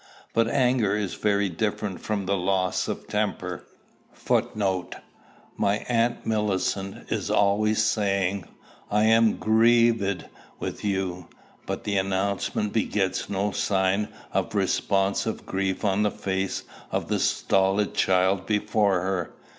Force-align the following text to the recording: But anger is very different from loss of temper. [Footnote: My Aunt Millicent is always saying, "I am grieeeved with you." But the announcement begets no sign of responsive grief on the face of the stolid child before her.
But 0.33 0.47
anger 0.47 0.95
is 0.95 1.13
very 1.13 1.47
different 1.47 2.01
from 2.01 2.25
loss 2.25 2.87
of 2.87 3.05
temper. 3.07 3.67
[Footnote: 4.11 4.95
My 5.57 5.85
Aunt 5.87 6.25
Millicent 6.25 7.11
is 7.11 7.29
always 7.29 7.83
saying, 7.83 8.45
"I 8.89 9.03
am 9.03 9.37
grieeeved 9.37 10.27
with 10.59 10.83
you." 10.83 11.27
But 11.67 11.83
the 11.83 11.97
announcement 11.97 12.73
begets 12.73 13.29
no 13.29 13.51
sign 13.51 14.07
of 14.33 14.55
responsive 14.55 15.45
grief 15.45 15.85
on 15.85 16.01
the 16.01 16.09
face 16.09 16.63
of 16.91 17.07
the 17.07 17.19
stolid 17.19 17.93
child 17.93 18.47
before 18.47 19.01
her. 19.01 19.35